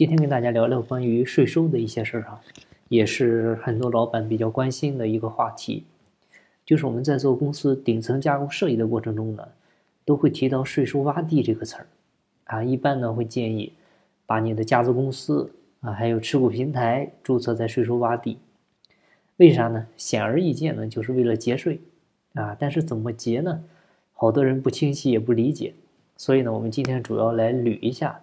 [0.00, 2.40] 今天跟大家聊聊关于税收的一些事儿啊，
[2.88, 5.84] 也是很多老板比较关心的一个话题。
[6.64, 9.46] 就是我们在做公司顶层架构设计的过程中呢，
[10.06, 11.86] 都会提到税收洼地这个词儿
[12.44, 12.64] 啊。
[12.64, 13.74] 一般呢会建议
[14.24, 15.52] 把你的家族公司
[15.82, 18.38] 啊，还有持股平台注册在税收洼地。
[19.36, 19.86] 为啥呢？
[19.98, 21.78] 显而易见呢，就是为了节税
[22.32, 22.56] 啊。
[22.58, 23.62] 但是怎么节呢？
[24.14, 25.74] 好多人不清晰也不理解。
[26.16, 28.18] 所以呢，我们今天主要来捋一下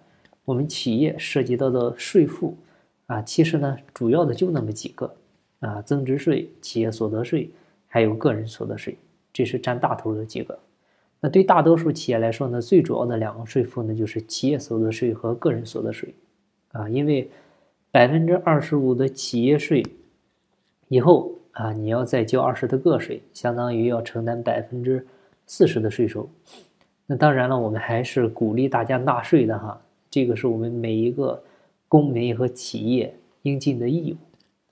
[0.48, 2.56] 我们企业涉及到的税负
[3.04, 3.20] 啊。
[3.20, 5.14] 其实呢，主要的就那么几个
[5.60, 7.50] 啊：增值税、企业所得税。
[7.86, 8.96] 还有个人所得税，
[9.32, 10.58] 这是占大头的几个。
[11.20, 16.14] 那对大多数企业来说呢，最主要的两个税负呢，就是企业所得税和个人所得税
[16.72, 16.88] 啊。
[16.88, 17.30] 因为
[17.90, 19.82] 百分之二十五的企业税
[20.88, 25.06] 以后啊，你要再交二十的个税，相当于要承担百分之
[25.46, 26.28] 四十的税收。
[27.06, 29.80] 那当然了，我们还是鼓励大家纳税的哈，
[30.18, 31.42] 这个是我们每一个
[31.86, 34.16] 公民和企业应尽的义务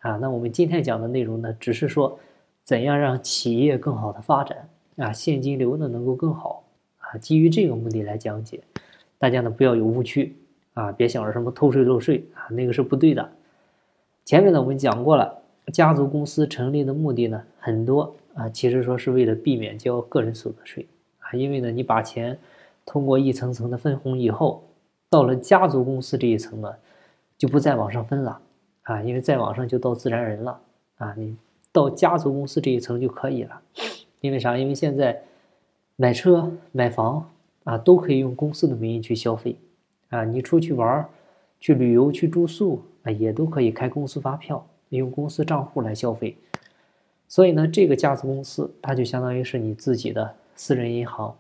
[0.00, 0.16] 啊。
[0.16, 2.18] 那我们今天讲的内容呢，只是说。
[2.66, 5.12] 怎样让企业更好的发展啊？
[5.12, 6.64] 现金流呢能够更好
[6.98, 7.16] 啊？
[7.18, 8.60] 基于这个目的来讲解，
[9.18, 10.34] 大家呢不要有误区
[10.74, 10.90] 啊！
[10.90, 13.30] 别想着什么偷税漏税啊，那个是不对的。
[14.24, 15.40] 前面呢我们讲过了，
[15.72, 20.88] 家族公司成立的目的呢很多啊，其实说是为了避免交个人所得税
[21.20, 22.36] 啊，因为呢你把钱
[22.84, 24.64] 通过一层层的分红以后，
[25.16, 26.70] 到了家族公司这一层呢，
[27.38, 28.38] 就不再往上分了
[28.82, 30.60] 啊，因为再往上就到自然人了
[30.98, 31.34] 啊，你。
[31.72, 33.62] 到家族公司这一层就可以了，
[34.20, 34.58] 因为啥？
[34.58, 35.22] 因为现在
[35.96, 37.30] 买车、买房
[37.64, 39.56] 啊，都可以用公司的名义去消费
[40.10, 40.22] 啊。
[40.22, 41.08] 你出去玩、
[41.60, 46.36] 去旅游、去住宿啊，也都可以开公司发票，用公司账户来消费。
[47.26, 51.34] 所以呢，这个家族公司它就相当于是你自己的私人银行，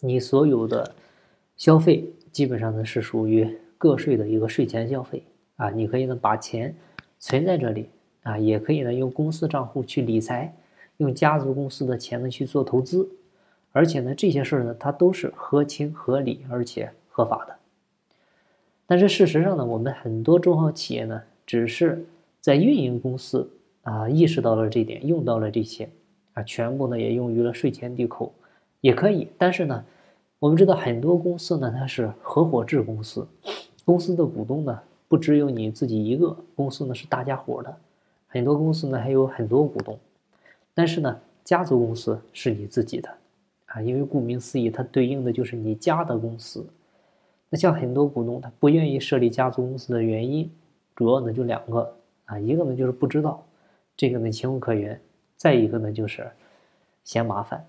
[0.00, 0.94] 你所有的
[1.56, 5.22] 消费基本上呢是属于个税的一个税前消费
[5.56, 5.70] 啊。
[5.70, 6.74] 你可以呢把钱
[7.18, 7.88] 存在这里。
[8.24, 10.50] 啊，也可以呢，用公司账户去理财，
[10.96, 13.06] 用家族公司的钱呢去做投资，
[13.70, 17.54] 而且呢，这些事儿呢，它都是合情合理而且合法的。
[18.86, 22.02] 但是事实上呢，我们很多中小企业呢，只是
[22.40, 23.46] 在运营公司
[23.82, 25.86] 啊，意识到了这点，用到了这些
[26.32, 28.32] 啊，全部呢也用于了税前抵扣，
[28.80, 29.28] 也可以。
[29.36, 29.84] 但是呢，
[30.44, 33.26] 我们知道很多公司呢，它是合伙制公司，
[33.82, 34.78] 公司的股东呢，
[35.08, 37.74] 不只有你自己一个，公司呢是大家伙的。
[38.26, 39.98] 很多公司呢还有很多股东，
[40.74, 43.08] 但是呢，家族公司是你自己的
[43.64, 46.62] 啊，因为顾名思义，它对应的就是你家的公司。
[47.48, 50.50] 那像很多股东他不愿意设立家族公司的原因，
[50.94, 51.90] 主要呢就两个
[52.26, 53.42] 啊，一个呢就是不知道，
[53.96, 54.94] 这个呢情有可原；
[55.38, 56.30] 再一个呢就是
[57.02, 57.66] 嫌麻烦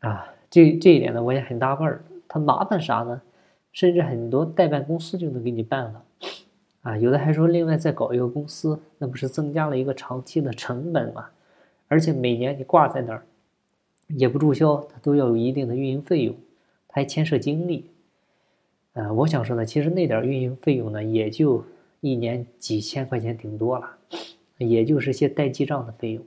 [0.00, 0.28] 啊。
[0.50, 3.22] 这这一点呢我也很纳闷儿，他麻烦啥呢？
[3.72, 6.04] 甚至很多代办公司就能给你办了。
[6.82, 11.28] 啊，有的还说另外再搞一个公司，那不是增加了一个长期的成本吗？
[11.88, 13.24] 而且每年你挂在那儿
[14.08, 16.34] 也不注销，它都要有一定的运营费用，
[16.86, 17.90] 它还牵涉精力。
[18.92, 21.64] 呃，我想说呢，其实那点运营费用呢，也就
[22.00, 23.96] 一年几千块钱顶多了，
[24.56, 26.24] 也就是些代记账的费用，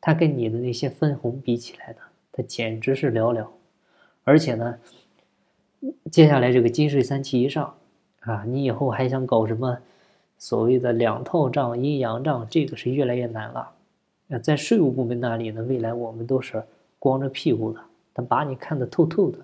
[0.00, 1.98] 它跟你的那些分红比起来呢，
[2.32, 3.46] 它简直是寥寥。
[4.24, 4.78] 而且呢，
[6.10, 7.74] 接下来这个金税三期一上。
[8.20, 9.78] 啊，你以后还想搞什么
[10.38, 12.46] 所谓的两套账、阴阳账？
[12.48, 13.72] 这个是越来越难了。
[14.28, 16.62] 那在税务部门那里呢，未来我们都是
[17.00, 17.80] 光着屁股的，
[18.14, 19.40] 他把你看得透透的。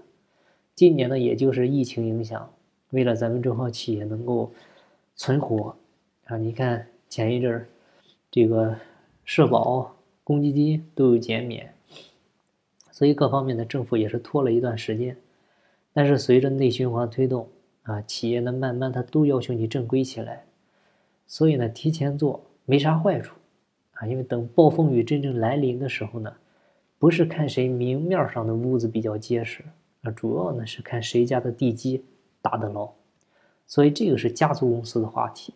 [0.77, 2.49] 今年呢，也就是疫情影响，
[2.91, 4.53] 为了咱们中小企业能够
[5.17, 5.75] 存活
[6.27, 7.67] 啊，你看前一阵儿
[8.31, 8.77] 这个
[9.25, 11.75] 社保、公积金都有减免，
[12.93, 15.17] 所以各方面的政府也是拖了一段时间。
[15.99, 17.49] 但是随着内循环推动。
[17.83, 20.45] 啊，企业呢，慢慢它都要求你正规起来，
[21.27, 23.35] 所以呢，提前做没啥坏处，
[23.95, 26.35] 啊，因为等暴风雨真正来临的时候呢，
[26.99, 29.65] 不是看谁明面上的屋子比较结实，
[30.03, 32.05] 啊，主要呢是看谁家的地基
[32.43, 32.91] 打得牢，
[33.67, 35.55] 所以这个是家族公司的话题。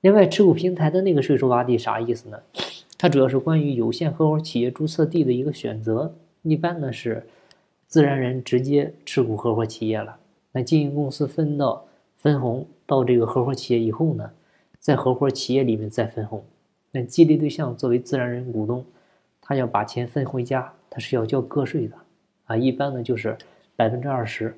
[0.00, 2.42] 另外，持股平台的那个税收洼地啥意思呢？
[2.98, 6.12] 它主要是关于有限合伙企业注册地的一个选择，
[6.42, 7.24] 一般呢是
[7.86, 10.16] 自然人直接持股合伙企业了。
[10.52, 11.86] 那经营公司分到
[12.16, 14.30] 分红到这个合伙企业以后呢，
[14.78, 16.44] 在合伙企业里面再分红。
[16.90, 18.84] 那激励对象作为自然人股东，
[19.40, 21.96] 他要把钱分回家，他是要交个税的
[22.46, 22.56] 啊。
[22.56, 23.36] 一般呢就是
[23.76, 24.54] 百分之二十。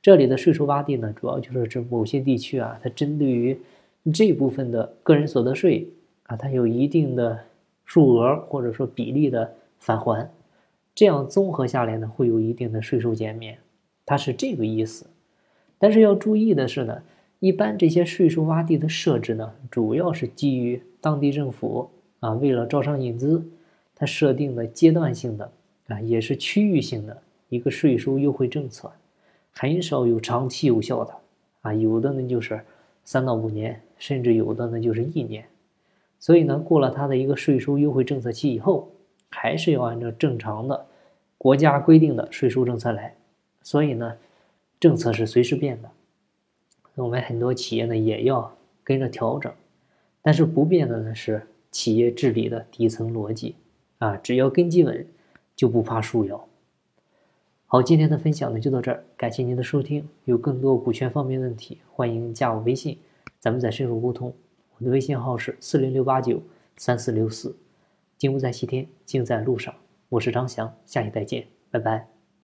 [0.00, 3.60] 这里的税收洼地呢，主要就是指某些地区啊，它针对于
[4.14, 5.86] 这部分的个人所得税
[6.22, 7.38] 啊，它有一定的
[7.84, 10.30] 数额或者说比例的返还，
[10.94, 13.58] 这样综合下来呢，会有一定的税收减免。
[14.04, 15.06] 它是这个意思。
[15.78, 17.02] 但是要注意的是呢，
[17.38, 23.48] 一般这些税收洼地的设置呢，主要是基于当地政府啊为了招商引资，
[23.94, 25.50] 它设定的阶段性的
[25.86, 28.92] 啊也是区域性的一个税收优惠政策，
[29.52, 31.14] 很少有长期有效的
[31.62, 32.60] 啊，有的呢就是
[33.04, 35.44] 三到五年，甚至有的呢就是一年。
[36.18, 38.90] 所以呢，过了它的一个税收优惠政策期以后，
[39.30, 40.86] 还是要按照正常的
[41.38, 43.14] 国家规定的税收政策来。
[43.62, 44.16] 所以呢，
[44.78, 45.90] 政策是随时变的，
[46.94, 49.52] 我们很多企业呢也要跟着调整。
[50.22, 53.54] 但是不变的呢是企业治理的底层逻辑
[53.98, 55.06] 啊，只要根基稳，
[55.56, 56.46] 就不怕树摇。
[57.66, 60.08] 好，今天的分享呢就到这儿，感谢您的收听。
[60.24, 62.98] 有更多股权方面问题，欢迎加我微信，
[63.38, 64.34] 咱们再深入沟通。
[64.76, 66.42] 我的微信号是四零六八九
[66.76, 67.54] 三四六四，
[68.20, 69.74] 金不在西天，静在路上。
[70.10, 72.19] 我是张翔，下期再见，拜拜。